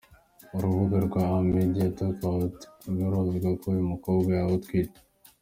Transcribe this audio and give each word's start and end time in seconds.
Urubuga 0.55 0.97
rwa 1.07 1.25
MediaTakeOut 1.53 2.57
rwo 2.91 3.05
ruvuga 3.13 3.49
ko 3.59 3.65
uyu 3.73 3.83
mukobwa 3.91 4.29
yaba 4.37 4.53
atwite. 4.59 4.99